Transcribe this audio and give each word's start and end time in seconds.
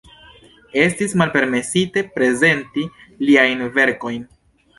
Estis 0.83 1.13
malpermesite 1.21 2.03
prezenti 2.15 2.87
liajn 3.27 3.63
verkojn. 3.79 4.27